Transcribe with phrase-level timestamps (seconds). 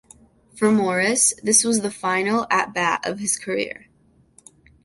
[0.55, 3.85] For Morris, this was the final at bat of his career.